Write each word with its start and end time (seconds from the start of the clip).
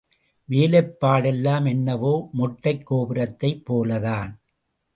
வேலைப் 0.45 0.97
பாடெல்லாம் 1.05 1.67
என்னவோ 1.67 2.29
மொட்டைக் 2.37 2.83
கோபுரத்தைப் 2.89 3.65
போலத்தான். 3.65 4.31